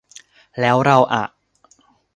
[0.61, 1.23] แล้วเราอะ